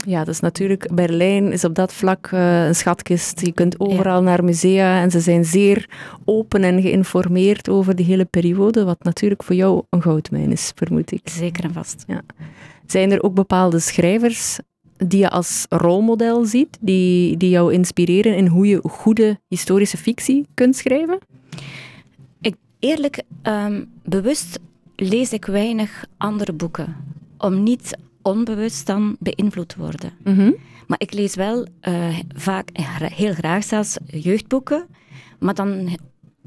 Ja, 0.06 0.24
dus 0.24 0.40
natuurlijk, 0.40 0.94
Berlijn 0.94 1.52
is 1.52 1.64
op 1.64 1.74
dat 1.74 1.92
vlak 1.92 2.30
uh, 2.30 2.66
een 2.66 2.74
schatkist. 2.74 3.40
Je 3.40 3.52
kunt 3.52 3.80
overal 3.80 4.22
naar 4.22 4.44
musea 4.44 5.00
en 5.00 5.10
ze 5.10 5.20
zijn 5.20 5.44
zeer 5.44 5.88
open 6.24 6.62
en 6.62 6.82
geïnformeerd 6.82 7.68
over 7.68 7.96
die 7.96 8.06
hele 8.06 8.24
periode, 8.24 8.84
wat 8.84 9.02
natuurlijk 9.02 9.42
voor 9.42 9.54
jou 9.54 9.82
een 9.90 10.02
goudmijn 10.02 10.52
is, 10.52 10.72
vermoed 10.74 11.12
ik. 11.12 11.28
Zeker 11.28 11.64
en 11.64 11.72
vast. 11.72 12.04
Ja. 12.06 12.22
Zijn 12.86 13.10
er 13.10 13.22
ook 13.22 13.34
bepaalde 13.34 13.78
schrijvers 13.78 14.58
die 14.96 15.18
je 15.18 15.30
als 15.30 15.66
rolmodel 15.68 16.44
ziet, 16.44 16.78
die, 16.80 17.36
die 17.36 17.50
jou 17.50 17.72
inspireren 17.72 18.36
in 18.36 18.46
hoe 18.46 18.66
je 18.66 18.80
goede 18.82 19.40
historische 19.48 19.96
fictie 19.96 20.46
kunt 20.54 20.76
schrijven? 20.76 21.18
Ik, 22.40 22.54
eerlijk, 22.78 23.22
um, 23.42 23.88
bewust 24.04 24.58
lees 24.96 25.32
ik 25.32 25.44
weinig 25.44 26.04
andere 26.16 26.52
boeken. 26.52 26.96
Om 27.38 27.62
niet 27.62 27.96
onbewust 28.22 28.86
dan 28.86 29.16
beïnvloed 29.20 29.68
te 29.68 29.78
worden. 29.78 30.12
Mm 30.24 30.34
-hmm. 30.34 30.56
Maar 30.86 31.00
ik 31.00 31.12
lees 31.12 31.34
wel 31.34 31.66
uh, 31.88 32.18
vaak, 32.34 32.68
heel 33.00 33.34
graag 33.34 33.64
zelfs, 33.64 33.96
jeugdboeken, 34.06 34.86
maar 35.38 35.54
dan 35.54 35.98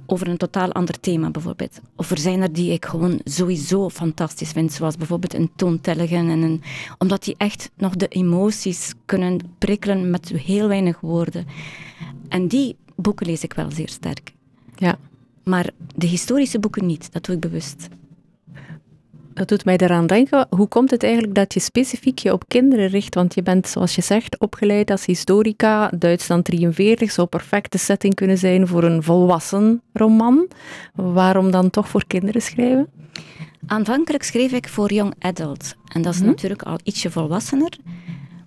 over 0.06 0.28
een 0.28 0.38
totaal 0.38 0.72
ander 0.72 1.00
thema 1.00 1.30
bijvoorbeeld. 1.30 1.80
Of 1.96 2.12
er 2.12 2.18
zijn 2.18 2.42
er 2.42 2.54
die 2.54 2.72
ik 2.72 2.86
gewoon 2.86 3.22
sowieso 3.24 3.90
fantastisch 3.90 4.52
vind, 4.52 4.74
zoals 4.74 4.98
bijvoorbeeld 4.98 5.34
een 5.34 5.52
toontelligen. 5.56 6.30
En 6.30 6.42
een, 6.42 6.62
omdat 6.98 7.24
die 7.24 7.36
echt 7.38 7.70
nog 7.78 7.96
de 7.96 8.08
emoties 8.08 8.94
kunnen 9.06 9.40
prikkelen 9.58 10.10
met 10.10 10.30
heel 10.30 10.68
weinig 10.68 11.00
woorden. 11.00 11.48
En 12.28 12.48
die 12.48 12.76
boeken 12.96 13.26
lees 13.26 13.44
ik 13.44 13.54
wel 13.54 13.72
zeer 13.72 13.90
sterk. 13.90 14.34
Ja. 14.76 14.98
Maar 15.44 15.70
de 15.96 16.08
historische 16.08 16.60
boeken 16.60 16.86
niet, 16.86 17.12
dat 17.12 17.26
doe 17.26 17.36
ik 17.36 17.42
bewust. 17.42 17.88
Dat 19.34 19.48
doet 19.48 19.66
mij 19.66 19.78
eraan 19.78 20.08
denken, 20.08 20.48
hoe 20.50 20.68
komt 20.68 20.92
het 20.92 21.04
eigenlijk 21.04 21.36
dat 21.36 21.54
je 21.54 21.60
specifiek 21.60 22.20
je 22.20 22.34
op 22.34 22.44
kinderen 22.48 22.88
richt? 22.88 23.16
Want 23.16 23.34
je 23.34 23.42
bent, 23.44 23.68
zoals 23.68 23.96
je 23.96 24.02
zegt, 24.02 24.40
opgeleid 24.40 24.92
als 24.92 25.06
historica. 25.06 25.92
Duitsland 25.98 26.46
43 26.46 27.12
zou 27.12 27.28
perfecte 27.28 27.78
setting 27.78 28.16
kunnen 28.16 28.38
zijn 28.38 28.68
voor 28.68 28.84
een 28.84 29.04
volwassen 29.04 29.82
roman. 29.94 30.48
Waarom 30.94 31.52
dan 31.52 31.70
toch 31.70 31.88
voor 31.90 32.04
kinderen 32.08 32.42
schrijven? 32.42 32.88
Aanvankelijk 33.66 34.24
schreef 34.24 34.52
ik 34.52 34.68
voor 34.68 34.94
young 34.94 35.14
adult. 35.20 35.76
En 35.94 36.02
dat 36.02 36.14
is 36.14 36.20
Mhm. 36.20 36.30
natuurlijk 36.30 36.64
al 36.64 36.78
ietsje 36.84 37.12
volwassener. 37.12 37.78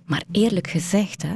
Maar 0.05 0.23
eerlijk 0.31 0.67
gezegd, 0.67 1.21
hè, 1.21 1.33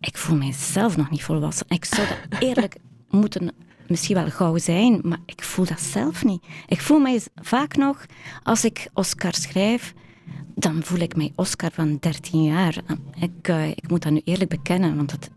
ik 0.00 0.16
voel 0.16 0.36
mijzelf 0.36 0.96
nog 0.96 1.10
niet 1.10 1.22
volwassen. 1.22 1.66
Ik 1.68 1.84
zou 1.84 2.06
dat 2.28 2.40
eerlijk 2.48 2.76
moeten 3.10 3.50
misschien 3.90 4.16
wel 4.16 4.30
gauw 4.30 4.58
zijn, 4.58 5.00
maar 5.02 5.18
ik 5.26 5.42
voel 5.42 5.64
dat 5.64 5.80
zelf 5.80 6.24
niet. 6.24 6.42
Ik 6.66 6.80
voel 6.80 6.98
mij 6.98 7.20
vaak 7.34 7.76
nog, 7.76 8.06
als 8.42 8.64
ik 8.64 8.88
Oscar 8.94 9.34
schrijf, 9.34 9.94
dan 10.54 10.82
voel 10.82 10.98
ik 10.98 11.16
mij 11.16 11.32
Oscar 11.34 11.70
van 11.72 11.96
13 12.00 12.42
jaar. 12.42 12.76
Ik, 13.20 13.48
uh, 13.48 13.68
ik 13.68 13.88
moet 13.88 14.02
dat 14.02 14.12
nu 14.12 14.20
eerlijk 14.24 14.50
bekennen, 14.50 14.96
want 14.96 15.10
dat, 15.10 15.30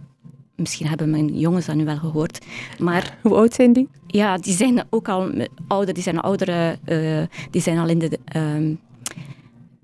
misschien 0.56 0.88
hebben 0.88 1.10
mijn 1.10 1.38
jongens 1.38 1.66
dat 1.66 1.76
nu 1.76 1.86
wel 1.86 1.98
gehoord. 1.98 2.46
Maar, 2.80 3.18
Hoe 3.22 3.36
oud 3.36 3.54
zijn 3.54 3.74
die? 3.74 3.90
Ja, 4.08 4.38
die 4.38 4.54
zijn 4.54 4.84
ook 4.90 5.10
al 5.10 5.32
ouder, 5.68 5.94
die 5.94 6.04
zijn 6.04 6.20
oudere, 6.20 6.78
uh, 6.86 7.24
die 7.52 7.62
zijn 7.62 7.78
al 7.78 7.88
in 7.88 8.00
de... 8.00 8.20
Uh, 8.36 8.78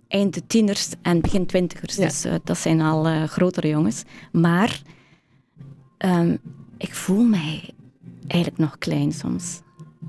eind 0.09 0.33
de 0.33 0.47
tieners 0.47 0.89
en 1.01 1.21
begin 1.21 1.45
twintigers. 1.45 1.95
Ja. 1.95 2.03
Dus 2.03 2.25
uh, 2.25 2.33
dat 2.43 2.57
zijn 2.57 2.81
al 2.81 3.07
uh, 3.07 3.23
grotere 3.23 3.67
jongens. 3.67 4.03
Maar 4.31 4.81
um, 5.97 6.39
ik 6.77 6.95
voel 6.95 7.23
mij 7.23 7.73
eigenlijk 8.29 8.61
nog 8.61 8.77
klein 8.77 9.11
soms. 9.11 9.61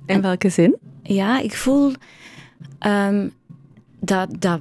In 0.07 0.15
en, 0.15 0.23
welke 0.23 0.49
zin? 0.49 0.77
Ja, 1.03 1.41
ik 1.41 1.57
voel 1.57 1.93
um, 2.87 3.33
dat, 4.01 4.29
dat 4.39 4.61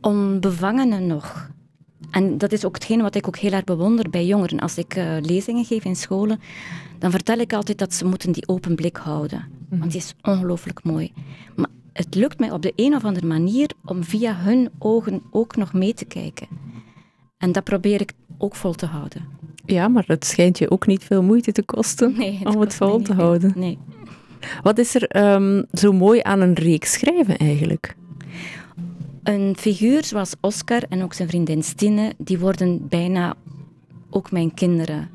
onbevangene 0.00 0.98
nog. 0.98 1.50
En 2.10 2.38
dat 2.38 2.52
is 2.52 2.64
ook 2.64 2.74
hetgeen 2.74 3.02
wat 3.02 3.14
ik 3.14 3.26
ook 3.26 3.36
heel 3.36 3.52
erg 3.52 3.64
bewonder 3.64 4.10
bij 4.10 4.26
jongeren. 4.26 4.60
Als 4.60 4.78
ik 4.78 4.96
uh, 4.96 5.16
lezingen 5.20 5.64
geef 5.64 5.84
in 5.84 5.96
scholen, 5.96 6.40
dan 6.98 7.10
vertel 7.10 7.38
ik 7.38 7.52
altijd 7.52 7.78
dat 7.78 7.94
ze 7.94 8.04
moeten 8.04 8.32
die 8.32 8.48
open 8.48 8.74
blik 8.74 8.96
houden. 8.96 9.44
-hmm. 9.68 9.78
Want 9.78 9.90
die 9.90 10.00
is 10.00 10.14
ongelooflijk 10.22 10.84
mooi. 10.84 11.12
Maar 11.56 11.68
het 11.92 12.14
lukt 12.14 12.38
mij 12.38 12.50
op 12.50 12.62
de 12.62 12.72
een 12.76 12.94
of 12.94 13.04
andere 13.04 13.26
manier 13.26 13.70
om 13.84 14.04
via 14.04 14.34
hun 14.34 14.70
ogen 14.78 15.22
ook 15.30 15.56
nog 15.56 15.72
mee 15.72 15.94
te 15.94 16.04
kijken. 16.04 16.46
En 17.38 17.52
dat 17.52 17.64
probeer 17.64 18.00
ik 18.00 18.12
ook 18.38 18.54
vol 18.54 18.72
te 18.72 18.86
houden. 18.86 19.24
Ja, 19.64 19.88
maar 19.88 20.04
het 20.06 20.24
schijnt 20.24 20.58
je 20.58 20.70
ook 20.70 20.86
niet 20.86 21.04
veel 21.04 21.22
moeite 21.22 21.52
te 21.52 21.62
kosten 21.62 22.14
nee, 22.16 22.38
het 22.38 22.54
om 22.54 22.60
het 22.60 22.74
vol 22.74 23.02
te 23.02 23.14
houden. 23.14 23.52
Nee. 23.54 23.78
Wat 24.62 24.78
is 24.78 24.94
er 24.94 25.34
um, 25.34 25.64
zo 25.72 25.92
mooi 25.92 26.20
aan 26.22 26.40
een 26.40 26.54
reeks 26.54 26.92
schrijven 26.92 27.36
eigenlijk? 27.36 27.96
Een 29.22 29.56
figuur 29.58 30.04
zoals 30.04 30.34
Oscar 30.40 30.82
en 30.88 31.02
ook 31.02 31.12
zijn 31.12 31.28
vriendin 31.28 31.62
Stine, 31.62 32.12
die 32.18 32.38
worden 32.38 32.88
bijna 32.88 33.34
ook 34.10 34.30
mijn 34.30 34.54
kinderen. 34.54 35.08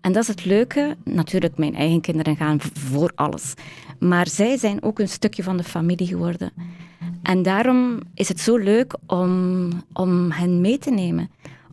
En 0.00 0.12
dat 0.12 0.22
is 0.22 0.28
het 0.28 0.44
leuke. 0.44 0.96
Natuurlijk, 1.04 1.58
mijn 1.58 1.74
eigen 1.74 2.00
kinderen 2.00 2.36
gaan 2.36 2.60
voor 2.60 3.12
alles. 3.14 3.54
Maar 3.98 4.28
zij 4.28 4.56
zijn 4.58 4.82
ook 4.82 4.98
een 4.98 5.08
stukje 5.08 5.42
van 5.42 5.56
de 5.56 5.64
familie 5.64 6.06
geworden. 6.06 6.52
En 7.22 7.42
daarom 7.42 8.00
is 8.14 8.28
het 8.28 8.40
zo 8.40 8.56
leuk 8.56 8.96
om, 9.06 9.68
om 9.92 10.30
hen 10.30 10.60
mee 10.60 10.78
te 10.78 10.90
nemen. 10.90 11.30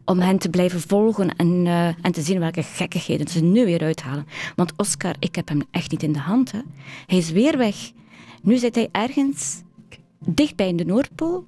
Om 0.09 0.19
hen 0.19 0.37
te 0.37 0.49
blijven 0.49 0.81
volgen 0.81 1.35
en, 1.35 1.65
uh, 1.65 1.87
en 1.87 2.11
te 2.11 2.21
zien 2.21 2.39
welke 2.39 2.63
gekkigheden 2.63 3.27
ze 3.27 3.43
nu 3.43 3.65
weer 3.65 3.81
uithalen. 3.81 4.27
Want 4.55 4.73
Oscar, 4.75 5.15
ik 5.19 5.35
heb 5.35 5.47
hem 5.47 5.61
echt 5.71 5.91
niet 5.91 6.03
in 6.03 6.11
de 6.11 6.19
hand. 6.19 6.51
Hè. 6.51 6.59
Hij 7.05 7.17
is 7.17 7.31
weer 7.31 7.57
weg. 7.57 7.91
Nu 8.41 8.57
zit 8.57 8.75
hij 8.75 8.89
ergens 8.91 9.61
dichtbij 10.25 10.67
in 10.67 10.75
de 10.75 10.85
Noordpool. 10.85 11.45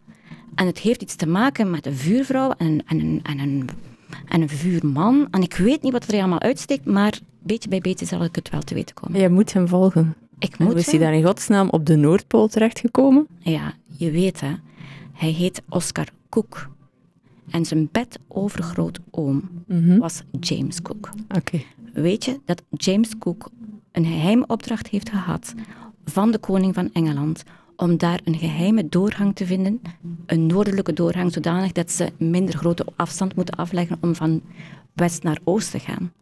En 0.56 0.66
het 0.66 0.80
heeft 0.80 1.02
iets 1.02 1.16
te 1.16 1.28
maken 1.28 1.70
met 1.70 1.86
een 1.86 1.96
vuurvrouw 1.96 2.52
en, 2.52 2.84
en, 2.86 3.00
en, 3.00 3.20
en, 3.24 3.40
een, 3.40 3.70
en 4.28 4.42
een 4.42 4.50
vuurman. 4.50 5.28
En 5.32 5.42
ik 5.42 5.56
weet 5.56 5.82
niet 5.82 5.92
wat 5.92 6.08
er 6.08 6.20
allemaal 6.20 6.42
uitsteekt, 6.42 6.86
maar 6.86 7.20
beetje 7.40 7.70
bij 7.70 7.82
beetje 7.82 8.06
zal 8.06 8.24
ik 8.24 8.36
het 8.36 8.50
wel 8.50 8.62
te 8.62 8.74
weten 8.74 8.96
komen. 8.96 9.22
Je 9.22 9.30
moet 9.30 9.54
hem 9.54 9.68
volgen. 9.68 10.16
Ik 10.40 10.58
moet 10.58 10.76
is 10.76 10.92
hij 10.92 11.00
daar 11.00 11.14
in 11.14 11.26
godsnaam 11.26 11.70
op 11.70 11.86
de 11.86 11.96
Noordpool 11.96 12.48
terechtgekomen? 12.48 13.28
Ja, 13.40 13.74
je 13.98 14.12
weet 14.12 14.42
hè. 14.42 14.56
Hij 15.14 15.30
heet 15.30 15.62
Oscar 15.70 16.08
Cook. 16.30 16.70
En 17.52 17.66
zijn 17.66 17.90
bed 17.92 18.20
overgrootoom 18.28 19.50
mm 19.68 19.84
-hmm. 19.84 20.00
was 20.00 20.24
James 20.40 20.82
Cook. 20.82 21.10
Oké. 21.24 21.38
Okay. 21.38 21.66
Weet 21.94 22.26
je 22.26 22.40
dat 22.46 22.64
James 22.70 23.18
Cook 23.18 23.50
een 23.92 24.06
geheime 24.06 24.48
opdracht 24.48 24.88
heeft 24.88 25.10
gehad 25.10 25.54
van 26.06 26.32
de 26.32 26.38
koning 26.38 26.74
van 26.74 26.90
Engeland 26.94 27.44
om 27.76 27.98
daar 27.98 28.20
een 28.24 28.38
geheime 28.38 28.90
doorgang 28.90 29.36
te 29.36 29.46
vinden, 29.46 29.82
een 30.26 30.46
noordelijke 30.46 30.94
doorgang, 30.94 31.34
zodanig 31.34 31.72
dat 31.72 31.92
ze 31.92 32.12
minder 32.18 32.58
grote 32.58 32.86
afstand 32.96 33.36
moeten 33.36 33.56
afleggen 33.56 33.98
om 34.02 34.16
van 34.16 34.42
west 34.94 35.24
naar 35.24 35.40
oost 35.44 35.72
te 35.72 35.80
gaan. 35.80 36.14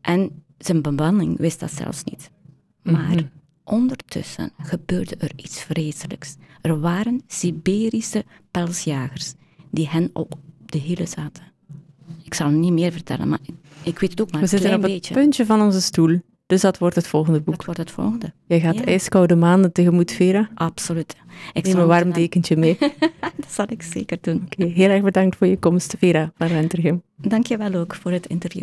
En 0.00 0.42
zijn 0.58 0.82
bemanning 0.82 1.38
wist 1.38 1.60
dat 1.60 1.72
zelfs 1.72 2.04
niet. 2.04 2.30
Maar 2.82 2.94
mm 2.94 3.18
-hmm. 3.18 3.30
ondertussen 3.64 4.52
gebeurde 4.58 5.16
er 5.16 5.32
iets 5.36 5.62
vreselijks. 5.62 6.36
Er 6.60 6.80
waren 6.80 7.22
Siberische 7.26 8.24
pelsjagers 8.50 9.34
die 9.76 9.88
hen 9.88 10.10
op 10.12 10.34
de 10.66 10.78
hielen 10.78 11.08
zaten. 11.08 11.42
Ik 12.22 12.34
zal 12.34 12.48
niet 12.50 12.72
meer 12.72 12.92
vertellen, 12.92 13.28
maar 13.28 13.38
ik 13.82 13.98
weet 13.98 14.10
het 14.10 14.20
ook 14.20 14.30
maar 14.30 14.36
We 14.40 14.42
een 14.42 14.48
zitten 14.48 14.68
klein 14.68 14.84
op 14.84 14.90
het 14.90 14.92
beetje. 15.00 15.14
puntje 15.14 15.46
van 15.46 15.60
onze 15.60 15.80
stoel. 15.80 16.20
Dus 16.46 16.60
dat 16.60 16.78
wordt 16.78 16.94
het 16.96 17.06
volgende 17.06 17.40
boek. 17.40 17.54
Dat 17.56 17.64
wordt 17.64 17.80
het 17.80 17.90
volgende. 17.90 18.32
Jij 18.46 18.60
gaat 18.60 18.74
Ja. 18.74 18.84
ijskoude 18.84 19.34
maanden 19.36 19.72
tegemoet, 19.72 20.12
Vera. 20.12 20.48
Absoluut. 20.54 21.16
Ik 21.52 21.66
Neem 21.66 21.76
een 21.78 21.86
warm 21.86 22.12
dekentje 22.12 22.56
mee. 22.56 22.76
Dat 23.36 23.50
zal 23.52 23.66
ik 23.68 23.82
zeker 23.82 24.18
doen. 24.20 24.48
heel 24.56 24.88
erg 24.90 25.02
bedankt 25.02 25.36
voor 25.36 25.46
je 25.46 25.58
komst, 25.58 25.94
Vera 25.98 26.32
van 26.36 26.46
Rentergem. 26.46 27.02
Dank 27.16 27.46
je 27.46 27.56
wel 27.56 27.74
ook 27.74 27.94
voor 27.94 28.12
het 28.12 28.26
interview. 28.26 28.62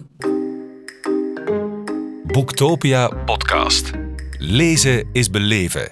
Boektopia 2.24 3.08
podcast. 3.26 3.92
Lezen 4.38 5.08
is 5.12 5.30
beleven. 5.30 5.92